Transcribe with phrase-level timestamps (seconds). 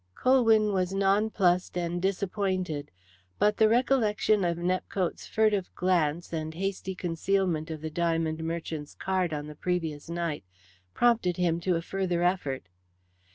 [0.15, 2.89] Colwyn was nonplussed and disappointed,
[3.37, 9.31] but the recollection of Nepcote's furtive glance and hasty concealment of the diamond merchant's card
[9.31, 10.43] on the previous night
[10.95, 12.63] prompted him to a further effort.